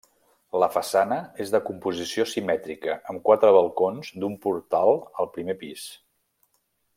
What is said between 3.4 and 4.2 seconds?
balcons